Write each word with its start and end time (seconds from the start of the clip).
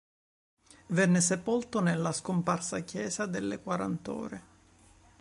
Venne 0.87 1.21
sepolto 1.21 1.79
nella 1.79 2.11
scomparsa 2.11 2.79
chiesa 2.79 3.27
delle 3.27 3.59
Quarant'ore. 3.61 4.43